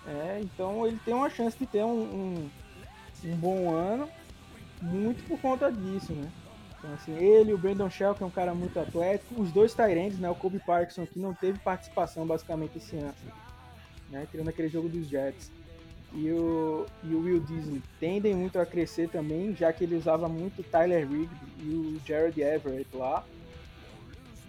[0.08, 2.50] É, então ele tem uma chance de ter um, um,
[3.26, 4.10] um bom ano,
[4.82, 6.32] muito por conta disso, né?
[6.80, 9.74] Então, assim, ele e o Brandon Shell, que é um cara muito atlético, os dois
[9.74, 10.30] Tyrants, né?
[10.30, 13.14] O Kobe Parkinson, que não teve participação basicamente esse ano,
[14.10, 14.26] né?
[14.32, 15.52] Tirando aquele jogo dos Jets.
[16.14, 20.28] E o, e o Will Disney tendem muito a crescer também, já que ele usava
[20.28, 23.24] muito o Tyler Rigby e o Jared Everett lá.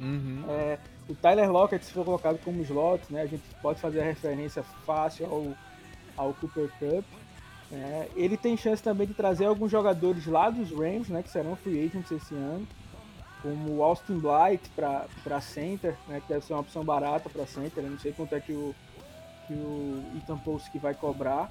[0.01, 0.43] Uhum.
[0.49, 4.05] É, o Tyler Lockett, se for colocado como slot, né, a gente pode fazer a
[4.05, 5.55] referência fácil ao,
[6.17, 7.05] ao Cooper Cup.
[7.73, 11.55] É, ele tem chance também de trazer alguns jogadores lá dos Rams, né, que serão
[11.57, 12.67] free agents esse ano,
[13.43, 17.85] como o Austin Blight para center, né, que deve ser uma opção barata para center.
[17.85, 18.75] Eu não sei quanto é que o,
[19.51, 21.51] que o Ethan Post que vai cobrar.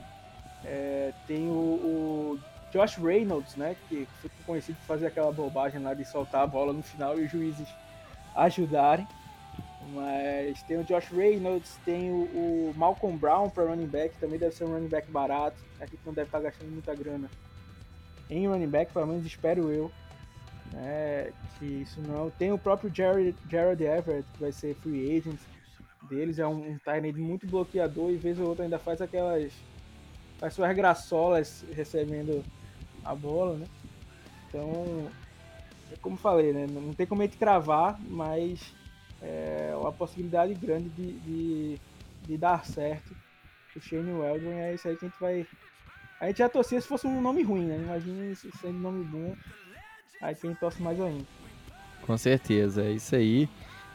[0.63, 2.39] É, tem o, o,
[2.71, 6.71] Josh Reynolds, né, que foi conhecido por fazer aquela bobagem lá de soltar a bola
[6.71, 7.67] no final e os juízes
[8.35, 9.07] ajudarem.
[9.93, 14.55] Mas tem o Josh Reynolds, tem o, o Malcolm Brown para running back, também deve
[14.55, 15.57] ser um running back barato.
[15.81, 17.29] Aqui não deve estar gastando muita grana
[18.29, 19.91] em running back, pelo menos espero eu.
[20.75, 22.29] É, que isso não.
[22.29, 25.39] Tem o próprio Jared, Jared Everett, que vai ser free agent
[26.09, 26.39] deles.
[26.39, 29.53] É um, um muito bloqueador e vez ou outra ainda faz aquelas.
[30.37, 32.43] faz suas graçolas recebendo
[33.03, 33.67] a bola, né?
[34.47, 35.07] Então,
[35.91, 36.67] é como falei, né?
[36.67, 38.73] Não tem como a gente cravar, mas
[39.21, 41.79] é uma possibilidade grande de, de,
[42.25, 43.15] de dar certo
[43.79, 44.51] o Shane Weldon.
[44.51, 45.47] É isso aí que a gente vai.
[46.19, 47.77] A gente já torcia se fosse um nome ruim, né?
[47.77, 49.35] Imagina sendo um nome bom.
[50.21, 51.25] Aí quem torce mais ainda.
[52.01, 53.49] Com certeza, é isso aí.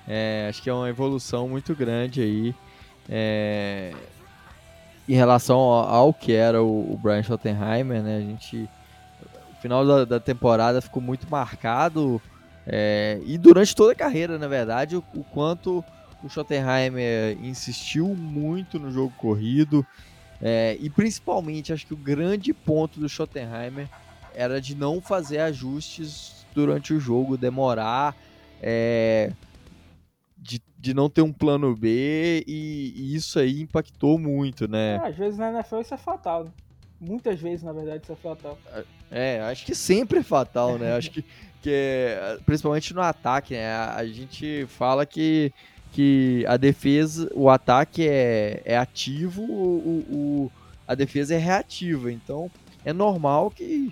[0.06, 2.54] É, acho que é uma evolução muito grande aí.
[3.08, 3.92] É,
[5.08, 8.16] em relação ao, ao, que era o, o Brian Schottenheimer, né?
[8.18, 8.68] A gente.
[9.52, 12.20] O final da, da temporada ficou muito marcado
[12.66, 15.84] é, e durante toda a carreira, na verdade, o, o quanto
[16.22, 19.86] o Schottenheimer insistiu muito no jogo corrido.
[20.40, 23.88] É, e principalmente, acho que o grande ponto do Schottenheimer
[24.34, 28.16] era de não fazer ajustes durante o jogo, demorar,
[28.62, 29.32] é,
[30.44, 34.96] de, de não ter um plano B, e, e isso aí impactou muito, né?
[34.96, 36.44] É, às vezes na NFL isso é fatal.
[36.44, 36.50] Né?
[37.00, 38.58] Muitas vezes, na verdade, isso é fatal.
[39.10, 40.94] É, acho que sempre é fatal, né?
[40.94, 41.24] acho que
[41.64, 43.74] porque principalmente no ataque, né?
[43.74, 45.50] A gente fala que,
[45.92, 50.52] que a defesa, o ataque é, é ativo, o, o,
[50.86, 52.12] a defesa é reativa.
[52.12, 52.50] Então
[52.84, 53.90] é normal que,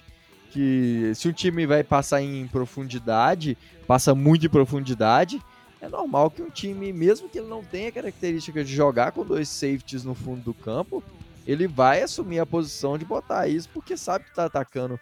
[0.50, 5.40] que se um time vai passar em profundidade, passa muito em profundidade,
[5.82, 9.24] é normal que um time, mesmo que ele não tenha a característica de jogar com
[9.24, 11.02] dois safeties no fundo do campo,
[11.44, 14.98] ele vai assumir a posição de botar isso porque sabe que está atacando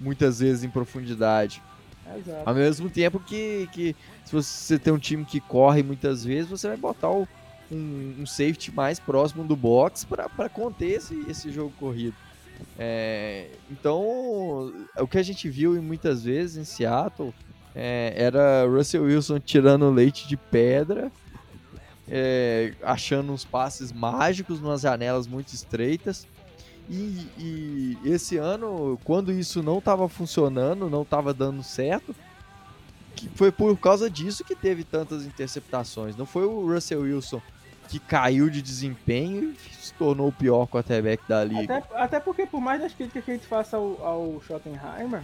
[0.00, 1.62] muitas vezes em profundidade.
[2.16, 2.42] Exato.
[2.48, 6.68] Ao mesmo tempo que, que se você tem um time que corre muitas vezes, você
[6.68, 7.28] vai botar o,
[7.70, 12.16] um, um, safety mais próximo do box para conter esse, esse jogo corrido.
[12.78, 17.34] É, então, o que a gente viu muitas vezes em Seattle
[17.74, 21.10] é, era Russell Wilson tirando leite de pedra,
[22.08, 26.26] é, achando uns passes mágicos, umas janelas muito estreitas
[26.88, 32.14] e, e esse ano, quando isso não estava funcionando, não estava dando certo,
[33.16, 36.16] que foi por causa disso que teve tantas interceptações.
[36.16, 37.40] Não foi o Russell Wilson
[37.88, 41.78] que caiu de desempenho e se tornou o pior quarterback da liga.
[41.78, 45.22] Até, até porque, por mais das críticas que a gente faça ao, ao Schottenheimer,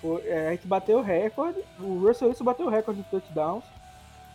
[0.00, 3.64] foi, é, a gente bateu o recorde, o Russell Wilson bateu o recorde de touchdowns,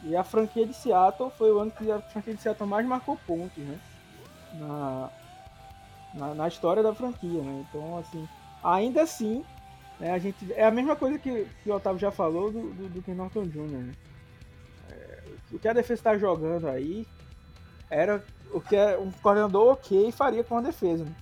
[0.04, 3.18] e a franquia de Seattle foi o ano que a franquia de Seattle mais marcou
[3.26, 3.80] pontos, né?
[4.56, 5.10] Na,
[6.14, 7.66] na, na história da franquia, né?
[7.70, 8.28] Então, assim,
[8.64, 9.44] ainda assim,
[10.00, 12.90] né, a gente é a mesma coisa que, que o Otávio já falou do, do,
[12.90, 13.94] do Ken Norton Jr., né?
[14.92, 17.08] É, o que a defesa está jogando aí
[17.90, 21.06] era o que é um coordenador ok faria com a defesa.
[21.06, 21.16] Né?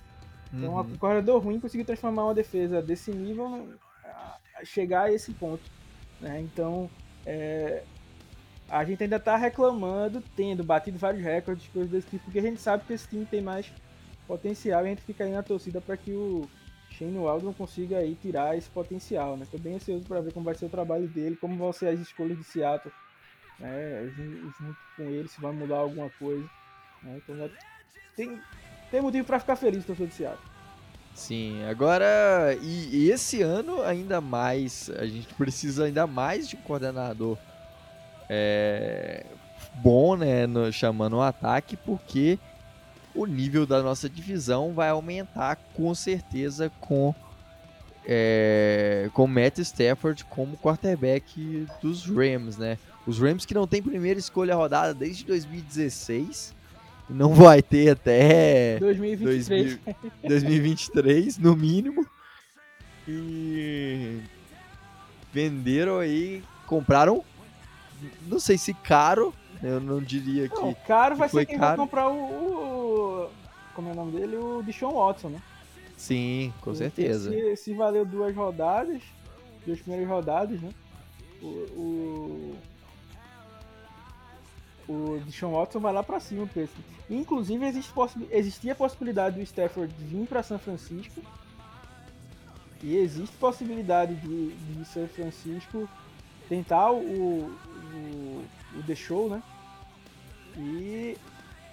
[0.52, 0.80] Então, uhum.
[0.80, 3.68] um coordenador ruim conseguiu transformar uma defesa desse nível
[4.64, 5.62] chegar a esse ponto.
[6.20, 6.40] Né?
[6.40, 6.90] Então,
[7.26, 7.82] é,
[8.68, 12.60] a gente ainda tá reclamando, tendo batido vários recordes, coisas desse tipo, porque a gente
[12.60, 13.70] sabe que esse time tem mais
[14.26, 16.48] potencial e a gente fica aí na torcida para que o
[16.90, 19.46] Shane Waldron consiga aí tirar esse potencial, né?
[19.50, 22.00] Tô bem ansioso para ver como vai ser o trabalho dele, como vão ser as
[22.00, 22.92] escolhas de Seattle,
[23.58, 24.12] né?
[24.16, 26.48] Junto com ele, se vai mudar alguma coisa.
[27.02, 27.20] Né?
[27.22, 27.50] Então né?
[28.16, 28.40] tem,
[28.90, 30.51] tem motivo para ficar feliz, torcedor de Seattle.
[31.14, 37.36] Sim, agora e, esse ano ainda mais, a gente precisa ainda mais de um coordenador
[38.28, 39.26] é,
[39.74, 42.38] bom, né, no, chamando o um ataque, porque
[43.14, 47.14] o nível da nossa divisão vai aumentar com certeza com
[48.04, 52.76] é, com Matt Stafford como quarterback dos Rams, né?
[53.06, 56.54] Os Rams que não tem primeira escolha rodada desde 2016
[57.08, 59.78] não vai ter até 2023,
[60.22, 62.06] 2023 no mínimo.
[63.06, 64.20] E
[65.32, 67.24] venderam aí, compraram,
[68.26, 70.60] não sei se caro, eu não diria que.
[70.60, 71.76] Não, caro vai que ser quem caro.
[71.76, 73.30] vai comprar o, o,
[73.74, 74.36] Como é o nome dele?
[74.36, 75.42] O Deshaun Watson, né?
[75.96, 77.30] Sim, com certeza.
[77.30, 79.02] Se, se valeu duas rodadas,
[79.64, 80.70] duas primeiras rodadas, né?
[81.40, 82.56] O, o,
[84.92, 86.74] o Deshaun Watson vai lá pra cima preço.
[87.08, 87.92] Inclusive, existe
[88.30, 91.20] existia a possibilidade do Stafford vir para São Francisco.
[92.82, 95.88] E existe possibilidade de, de São Francisco
[96.48, 98.44] tentar o, o,
[98.76, 99.42] o The Show, né?
[100.56, 101.16] E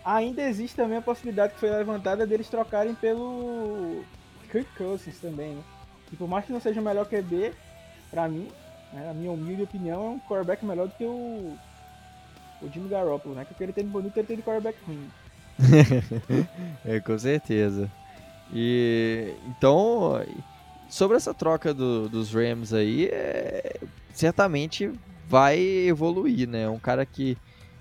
[0.05, 4.03] ainda existe também a possibilidade que foi levantada deles trocarem pelo
[4.51, 5.63] Kirk Cousins também, né?
[6.11, 7.53] E por mais que não seja o melhor QB,
[8.09, 8.49] pra mim,
[8.91, 11.57] né, a minha humilde opinião, é um quarterback melhor do que o
[12.61, 13.45] o Jimmy Garoppolo, né?
[13.45, 15.09] Que ele tem de bonito, ele tem de quarterback ruim.
[16.85, 17.91] é, com certeza.
[18.53, 20.23] E então,
[20.89, 23.79] sobre essa troca do, dos Rams aí, é,
[24.13, 24.91] certamente
[25.27, 26.67] vai evoluir, né?
[26.69, 27.37] Um cara que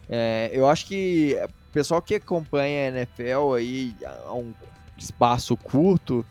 [0.08, 1.36] é, eu acho que
[1.68, 4.54] o pessoal que acompanha a NFL aí a um
[4.96, 6.24] espaço curto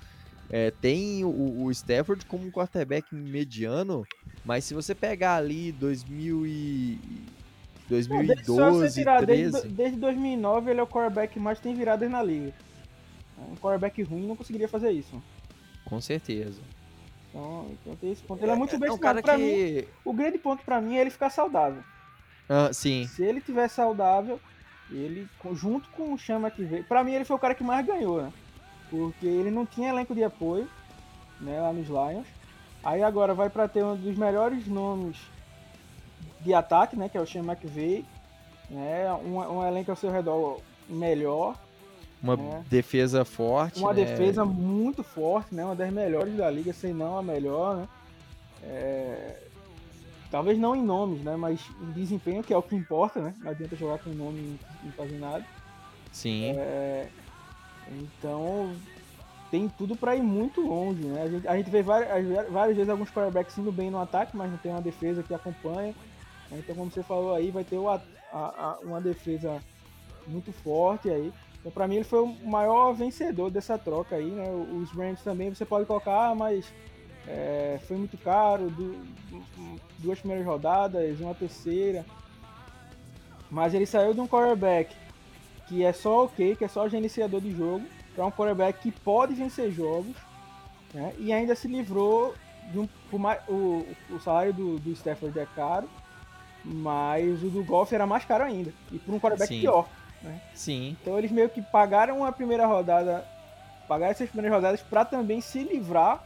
[0.50, 4.06] é, tem o, o Stafford como um quarterback mediano,
[4.46, 7.00] mas se você pegar ali 2000 e
[7.88, 9.52] 2012, tirar, 13...
[9.52, 12.54] desde, desde 2009 ele é o quarterback que mais tem viradas na liga.
[13.52, 15.22] Um quarterback ruim não conseguiria fazer isso.
[15.86, 16.60] Com certeza.
[17.30, 18.44] Então, então tem esse ponto.
[18.44, 19.42] Ele é, é muito bem é um cara pra que...
[19.42, 21.84] mim, o grande ponto para mim é ele ficar saudável.
[22.50, 23.08] Ah, sim.
[23.08, 24.40] Se ele tiver saudável,
[24.92, 27.86] ele junto com o Chama que veio, para mim ele foi o cara que mais
[27.86, 28.34] ganhou, né?
[28.90, 30.68] Porque ele não tinha elenco de apoio,
[31.40, 32.28] né, lá nos Lions.
[32.84, 35.18] Aí agora vai para ter um dos melhores nomes
[36.42, 38.06] de ataque, né, que é o Sean McVay,
[38.70, 41.56] né, um, um elenco ao seu redor melhor.
[42.22, 43.80] Uma né, defesa forte.
[43.80, 44.06] Uma né?
[44.06, 47.88] defesa muito forte, né, uma das melhores da liga, se não a melhor, né.
[48.64, 49.38] É,
[50.32, 53.52] talvez não em nomes, né, mas em desempenho, que é o que importa, né, não
[53.52, 55.46] adianta jogar com nome e não fazer nada.
[56.12, 56.52] Sim.
[56.58, 57.08] É,
[57.92, 58.74] então,
[59.50, 61.24] tem tudo para ir muito longe, né?
[61.24, 64.52] A gente, a gente vê várias, várias vezes alguns quarterbacks indo bem no ataque, mas
[64.52, 65.94] não tem uma defesa que acompanha.
[66.52, 69.62] Então, como você falou aí, vai ter a, a, uma defesa
[70.26, 71.32] muito forte aí.
[71.60, 74.46] Então, para mim, ele foi o maior vencedor dessa troca aí, né?
[74.50, 76.72] Os Rams também você pode colocar, ah, mas
[77.28, 78.72] é, foi muito caro,
[80.00, 82.06] duas primeiras rodadas, uma terceira.
[83.50, 84.96] Mas ele saiu de um quarterback
[85.68, 89.34] que é só ok, que é só gerenciador de jogo, para um quarterback que pode
[89.34, 90.16] vencer jogos,
[90.94, 91.14] né?
[91.18, 92.34] E ainda se livrou
[92.72, 92.88] de um.
[93.48, 95.90] O, o salário do, do Stafford é caro,
[96.68, 98.74] mas o do Golf era mais caro ainda.
[98.92, 99.62] E por um quarterback Sim.
[99.62, 99.88] pior.
[100.22, 100.42] Né?
[100.54, 100.98] Sim.
[101.02, 103.26] Então eles meio que pagaram a primeira rodada.
[103.88, 106.22] Pagaram essas primeiras rodadas para também se livrar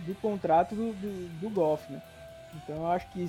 [0.00, 2.00] do contrato do, do, do Golf, né?
[2.54, 3.26] Então eu acho que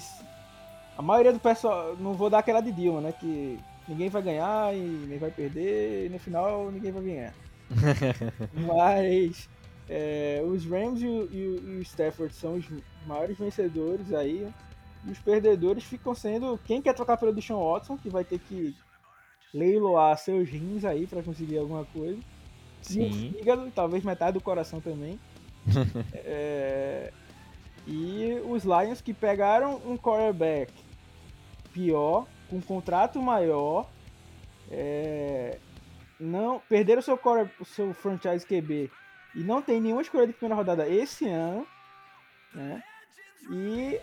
[0.97, 1.95] a maioria do pessoal.
[1.97, 3.11] Não vou dar aquela de Dilma, né?
[3.11, 7.33] Que ninguém vai ganhar e nem vai perder, e no final ninguém vai ganhar.
[8.53, 9.49] Mas
[9.89, 11.47] é, os Rams e o, e
[11.79, 12.65] o Stafford são os
[13.07, 14.47] maiores vencedores aí.
[15.05, 18.75] E os perdedores ficam sendo quem quer trocar pelo Deshaun Watson, que vai ter que
[19.53, 22.19] leiloar seus rins aí para conseguir alguma coisa.
[22.81, 23.05] Sim.
[23.05, 25.19] E fígado, talvez metade do coração também.
[26.13, 27.11] é,
[27.87, 30.71] e os Lions que pegaram um quarterback
[31.73, 33.89] pior, com um contrato maior,
[34.69, 35.59] é,
[36.19, 38.89] não perderam o seu, core, o seu franchise QB
[39.35, 41.67] e não tem nenhuma escolha de primeira rodada esse ano,
[42.53, 42.83] né?
[43.51, 43.99] E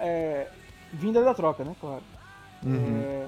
[0.00, 0.48] é,
[0.92, 1.74] vinda da troca, né?
[1.80, 2.02] Claro.
[2.64, 3.02] Uhum.
[3.02, 3.26] É,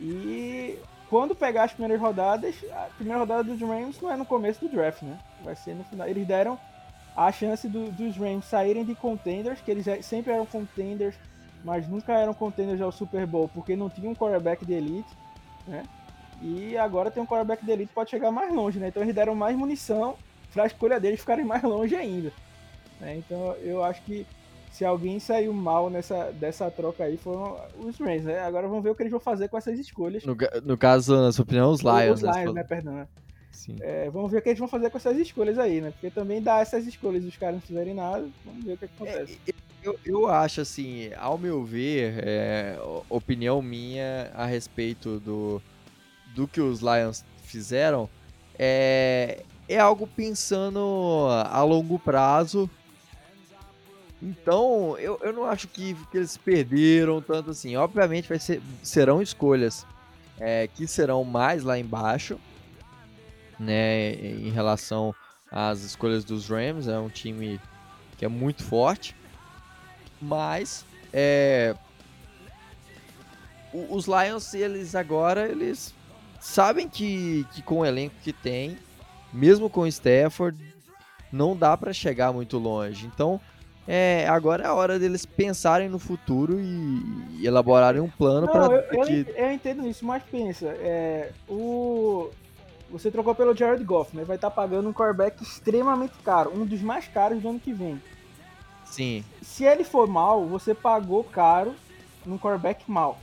[0.00, 0.78] e
[1.08, 4.68] quando pegar as primeiras rodadas, a primeira rodada dos Rams não é no começo do
[4.68, 5.18] draft, né?
[5.44, 6.08] Vai ser no final.
[6.08, 6.58] Eles deram
[7.16, 11.14] a chance do, dos Rams saírem de contenders, que eles sempre eram contenders
[11.66, 15.08] mas nunca eram contenders ao Super Bowl porque não tinha um quarterback de elite,
[15.66, 15.82] né?
[16.40, 18.86] E agora tem um quarterback de elite que pode chegar mais longe, né?
[18.86, 20.16] Então eles deram mais munição
[20.52, 22.32] para a escolha deles ficarem mais longe ainda.
[23.00, 23.16] Né?
[23.16, 24.24] Então eu acho que
[24.76, 28.40] se alguém saiu mal nessa dessa troca aí foram os Rams, né?
[28.40, 30.22] Agora vamos ver o que eles vão fazer com essas escolhas.
[30.22, 32.16] No, no caso, na sua opinião, os Lions.
[32.16, 32.42] Os né?
[32.42, 32.62] Lions, né?
[32.62, 32.92] Perdão.
[32.92, 33.08] Né?
[33.80, 35.92] É, vamos ver o que eles vão fazer com essas escolhas aí, né?
[35.92, 38.88] Porque também dá essas escolhas os caras não fizerem nada, vamos ver o que, é
[38.88, 39.40] que acontece.
[39.48, 45.62] É, eu, eu acho assim, ao meu ver, é, opinião minha a respeito do,
[46.34, 48.10] do que os Lions fizeram,
[48.58, 52.68] é, é algo pensando a longo prazo.
[54.22, 57.76] Então, eu, eu não acho que, que eles perderam tanto assim.
[57.76, 59.86] Obviamente, vai ser, serão escolhas
[60.38, 62.38] é, que serão mais lá embaixo,
[63.58, 65.14] né, em relação
[65.50, 66.88] às escolhas dos Rams.
[66.88, 67.60] É um time
[68.16, 69.14] que é muito forte.
[70.20, 71.76] Mas é,
[73.90, 75.94] os Lions, eles agora, eles
[76.40, 78.78] sabem que, que com o elenco que tem,
[79.32, 80.56] mesmo com o Stafford,
[81.30, 83.06] não dá para chegar muito longe.
[83.06, 83.40] Então,
[83.88, 88.86] é, agora é a hora deles pensarem no futuro e, e elaborarem um plano para.
[88.90, 89.26] Eu, que...
[89.36, 92.30] eu, entendo isso, mas pensa, é, o
[92.90, 94.24] você trocou pelo Jared Goff, né?
[94.24, 97.72] Vai estar tá pagando um quarterback extremamente caro, um dos mais caros do ano que
[97.72, 98.00] vem.
[98.84, 99.24] Sim.
[99.42, 101.74] Se ele for mal, você pagou caro
[102.24, 103.18] num quarterback mal.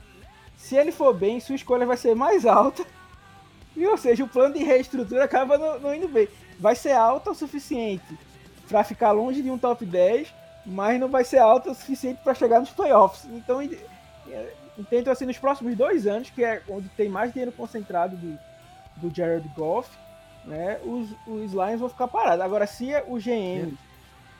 [0.56, 2.84] Se ele for bem, sua escolha vai ser mais alta.
[3.76, 6.28] E, ou seja, o plano de reestrutura acaba não, não indo bem.
[6.60, 8.16] Vai ser alta o suficiente
[8.68, 10.32] para ficar longe de um top 10,
[10.64, 13.24] mas não vai ser alta o suficiente para chegar nos playoffs.
[13.32, 13.60] Então,
[14.78, 18.38] entendo assim, nos próximos dois anos, que é onde tem mais dinheiro concentrado do,
[18.96, 19.90] do Jared Goff,
[20.44, 22.44] né, os, os Lions vão ficar parados.
[22.44, 23.76] Agora, se o GM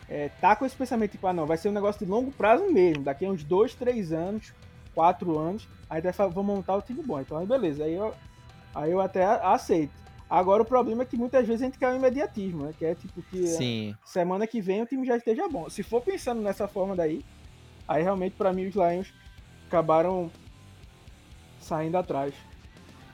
[0.09, 2.71] é, tá com esse pensamento, tipo, ah, não, vai ser um negócio de longo prazo
[2.71, 4.53] mesmo, daqui a uns dois, três anos,
[4.95, 7.21] quatro anos, aí vai, vou montar o time bom.
[7.21, 8.15] Então, aí beleza, aí eu,
[8.75, 10.04] aí eu até aceito.
[10.35, 12.75] Agora o problema é que muitas vezes a gente quer o imediatismo, né?
[12.77, 13.95] Que é tipo que Sim.
[14.05, 15.71] semana que vem o time já esteja bom.
[15.71, 17.25] Se for pensando nessa forma daí,
[17.87, 19.15] aí realmente para mim os Lions
[19.69, 20.29] acabaram
[21.61, 22.35] saindo atrás.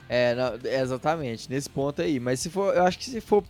[0.09, 2.19] É, não, exatamente, nesse ponto aí.
[2.19, 3.43] Mas se for, eu acho que se for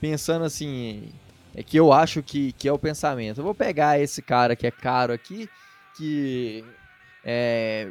[0.00, 1.12] pensando assim,
[1.54, 3.38] é que eu acho que, que é o pensamento.
[3.38, 5.48] Eu vou pegar esse cara que é caro aqui,
[5.96, 6.64] que
[7.24, 7.88] é,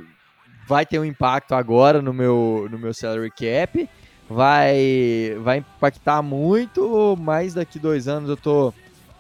[0.68, 3.90] vai ter um impacto agora no meu, no meu salary cap,
[4.30, 8.74] vai, vai impactar muito, mas daqui dois anos eu tô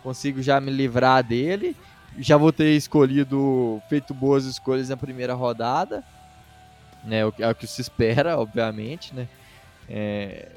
[0.03, 1.75] consigo já me livrar dele.
[2.17, 6.03] Já vou ter escolhido, feito boas escolhas na primeira rodada,
[7.03, 7.21] né?
[7.39, 9.27] É o que se espera, obviamente, né?
[9.89, 10.49] É,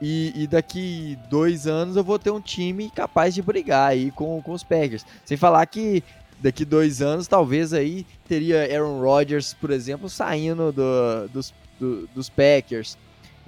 [0.00, 4.42] e, e, daqui dois anos eu vou ter um time capaz de brigar aí com,
[4.42, 5.06] com os Packers.
[5.24, 6.02] Sem falar que
[6.40, 12.28] daqui dois anos talvez aí teria Aaron Rodgers, por exemplo, saindo do, dos, do, dos
[12.28, 12.98] Packers.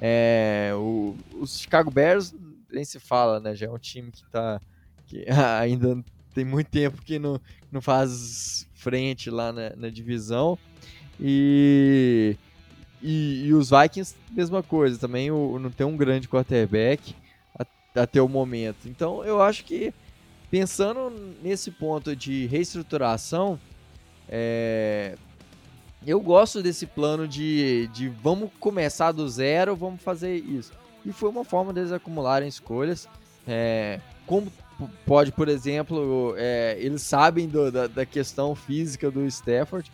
[0.07, 2.35] É, o, os Chicago Bears
[2.71, 3.55] nem se fala, né?
[3.55, 4.61] Já é um time que tá
[5.07, 5.25] que
[5.59, 7.41] ainda tem muito tempo que não,
[7.73, 10.59] não faz frente lá na, na divisão.
[11.19, 12.37] E
[13.01, 17.15] e, e, os Vikings, mesma coisa, também o, não tem um grande quarterback
[17.95, 18.87] até o momento.
[18.87, 19.93] Então eu acho que
[20.51, 21.11] pensando
[21.43, 23.59] nesse ponto de reestruturação,
[24.29, 25.17] é,
[26.07, 30.73] eu gosto desse plano de, de vamos começar do zero, vamos fazer isso.
[31.05, 33.09] E foi uma forma deles acumularem escolhas.
[33.47, 34.51] É, como
[35.07, 39.91] pode, por exemplo, é, eles sabem do, da, da questão física do Stafford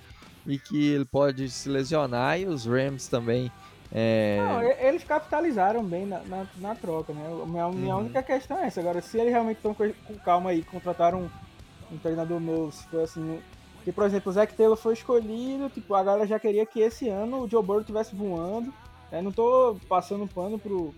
[0.46, 3.51] e que ele pode se lesionar e os Rams também.
[3.92, 4.38] É...
[4.38, 7.29] Não, eles capitalizaram bem na, na, na troca, né?
[7.46, 8.03] Minha, minha uhum.
[8.03, 8.81] única questão é essa.
[8.81, 9.92] Agora, se eles realmente estão com,
[10.25, 13.40] calma aí, contrataram um, um, treinador novo, se for assim.
[13.85, 17.09] Que, por exemplo, o Zac Taylor foi escolhido, tipo, a galera já queria que esse
[17.09, 18.73] ano o Joe Burrow estivesse voando.
[19.11, 19.23] Né?
[19.23, 20.95] Não tô passando pano pro,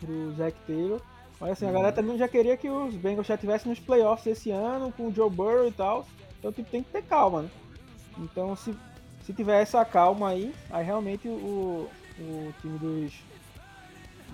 [0.00, 1.00] pro Zac Taylor.
[1.40, 1.94] Mas assim, a galera uhum.
[1.94, 5.28] também já queria que os Bengals já estivessem nos playoffs esse ano, com o Joe
[5.28, 6.06] Burrow e tal.
[6.38, 7.50] Então, tipo, tem que ter calma, né?
[8.18, 8.74] Então, se,
[9.24, 11.88] se tiver essa calma aí, aí realmente o,
[12.18, 13.12] o time dos,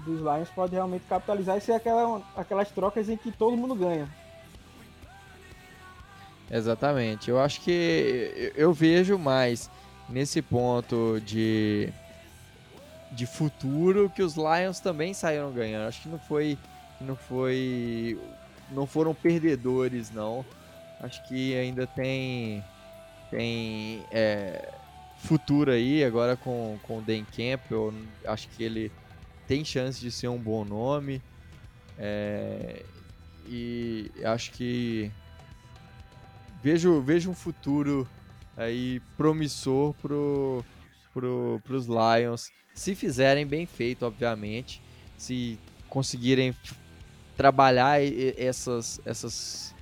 [0.04, 4.08] dos Lions pode realmente capitalizar e ser aquela, aquelas trocas em que todo mundo ganha.
[6.50, 7.30] Exatamente.
[7.30, 9.70] Eu acho que eu vejo mais
[10.08, 11.92] nesse ponto de,
[13.10, 15.88] de futuro que os Lions também saíram ganhando.
[15.88, 16.58] Acho que não foi
[17.00, 18.18] não foi
[18.70, 20.44] não foram perdedores não.
[21.00, 22.62] Acho que ainda tem
[23.30, 24.68] tem é,
[25.16, 27.94] futuro aí agora com, com o Dan Campbell.
[28.26, 28.92] Acho que ele
[29.46, 31.22] tem chance de ser um bom nome.
[31.98, 32.82] É,
[33.46, 35.10] e acho que
[36.62, 38.08] vejo, vejo um futuro
[38.56, 40.64] aí promissor pro,
[41.12, 44.82] pro, pros Lions, se fizerem bem feito, obviamente,
[45.16, 45.58] se
[45.88, 46.54] conseguirem
[47.36, 48.00] trabalhar
[48.36, 49.74] essas, essas,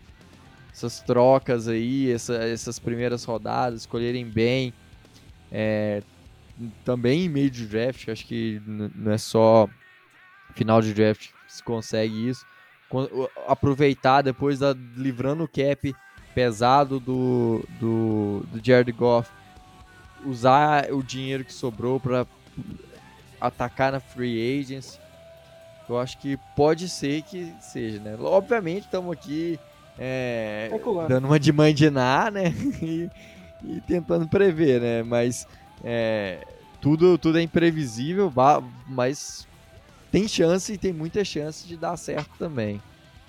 [0.72, 4.72] essas trocas aí, essa, essas primeiras rodadas, escolherem bem,
[5.52, 6.02] é,
[6.84, 9.68] também em meio de draft, acho que não é só
[10.54, 12.44] final de draft que se consegue isso,
[13.46, 15.94] aproveitar depois da livrando o cap
[16.34, 19.30] pesado do, do, do Jared Goff,
[20.24, 22.26] usar o dinheiro que sobrou para
[23.40, 24.98] atacar na free agents.
[25.88, 28.16] Eu acho que pode ser que seja, né?
[28.20, 29.58] Obviamente estamos aqui
[29.98, 30.70] é,
[31.08, 32.54] dando uma de mandinar, né?
[32.80, 33.10] e,
[33.64, 35.02] e, tentando prever, né?
[35.02, 35.48] Mas
[35.82, 36.46] é,
[36.80, 38.32] tudo, tudo é imprevisível,
[38.86, 39.46] mas
[40.12, 42.80] tem chance e tem muita chance de dar certo também.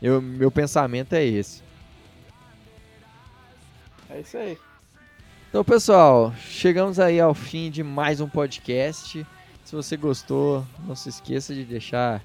[0.02, 1.62] Eu, meu pensamento é esse.
[4.14, 4.58] É isso aí.
[5.50, 9.26] Então, pessoal, chegamos aí ao fim de mais um podcast.
[9.64, 12.22] Se você gostou, não se esqueça de deixar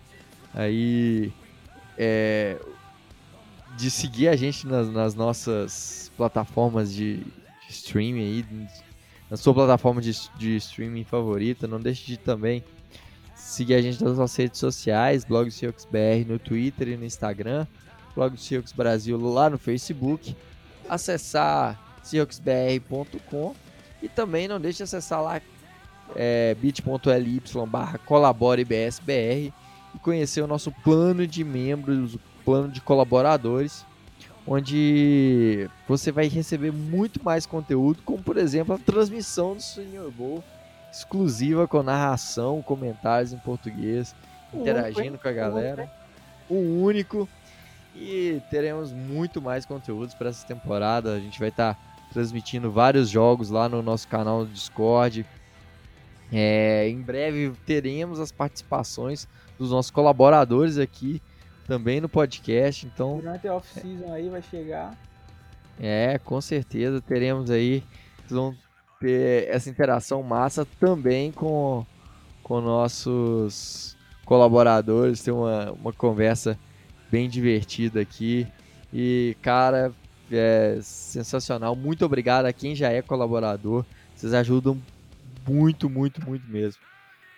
[0.53, 1.33] aí
[1.97, 2.59] é,
[3.77, 8.45] de seguir a gente nas, nas nossas plataformas de, de, streaming aí,
[9.31, 11.69] na sua plataforma de, de streaming favorita.
[11.69, 12.65] Não deixe de também
[13.37, 17.65] seguir a gente nas nossas redes sociais, Blog BR no Twitter e no Instagram,
[18.13, 18.37] Blog
[18.75, 20.35] Brasil lá no Facebook
[20.89, 23.55] acessar seahawksbr.com
[24.03, 25.41] e também não deixe de acessar lá
[26.15, 29.53] é, bit.ly barra colaborebsbr
[29.95, 33.85] e conhecer o nosso plano de membros, o plano de colaboradores,
[34.47, 40.45] onde você vai receber muito mais conteúdo, como por exemplo a transmissão do Senior Bowl
[40.93, 44.15] exclusiva com narração, comentários em português,
[44.55, 45.91] interagindo com a galera.
[46.49, 47.29] O único
[47.99, 51.15] e teremos muito mais conteúdos para essa temporada.
[51.15, 51.81] A gente vai estar tá
[52.13, 55.27] transmitindo vários jogos lá no nosso canal do Discord.
[56.33, 59.29] É, em breve teremos as participações
[59.59, 61.23] dos nossos colaboradores aqui
[61.67, 62.87] também no podcast.
[62.87, 64.97] Então, durante a off-season aí vai chegar.
[65.79, 67.83] É, com certeza teremos aí.
[68.29, 68.55] Vão
[69.01, 71.85] ter essa interação massa também com,
[72.43, 76.59] com nossos colaboradores, ter uma, uma conversa
[77.11, 78.47] bem divertido aqui.
[78.93, 79.93] E, cara,
[80.31, 81.75] é sensacional.
[81.77, 83.85] Muito obrigado a quem já é colaborador.
[84.15, 84.81] Vocês ajudam
[85.47, 86.81] muito, muito, muito mesmo.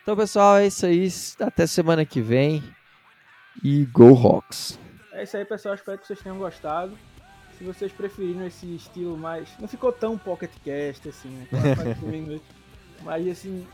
[0.03, 1.09] Então, pessoal, é isso aí.
[1.41, 2.63] Até semana que vem.
[3.63, 4.79] E Go Rocks!
[5.13, 5.75] É isso aí, pessoal.
[5.75, 6.97] Espero que vocês tenham gostado.
[7.59, 9.49] Se vocês preferiram esse estilo mais.
[9.59, 11.49] Não ficou tão pocket cast assim, né?
[13.03, 13.67] Mas assim,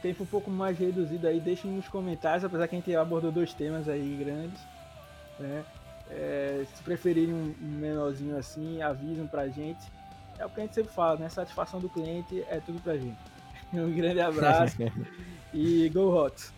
[0.00, 1.40] tempo um pouco mais reduzido aí.
[1.40, 4.60] Deixem nos comentários, apesar que a gente abordou dois temas aí grandes.
[5.38, 5.64] Né?
[6.10, 9.90] É, se preferirem um, menorzinho assim, avisam pra gente.
[10.38, 11.28] É o que a gente sempre fala, né?
[11.28, 13.18] Satisfação do cliente é tudo pra gente.
[13.72, 14.76] Um grande abraço
[15.52, 16.52] e go hot!